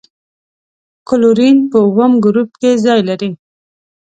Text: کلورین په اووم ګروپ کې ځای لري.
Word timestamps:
کلورین 1.09 1.57
په 1.71 1.77
اووم 1.87 2.13
ګروپ 2.25 2.49
کې 2.61 2.71
ځای 2.85 3.01
لري. 3.09 3.29